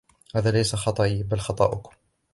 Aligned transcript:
هذا 0.35 0.51
ليس 0.51 0.75
خطئي، 0.75 1.23
بل 1.23 1.39
خطؤكم. 1.39 1.91